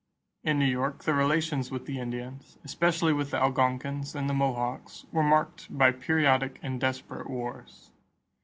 [0.43, 5.05] In New York, the relations with the Indians, especially with the Algonquins and the Mohawks,
[5.11, 7.91] were marked by periodic and desperate wars.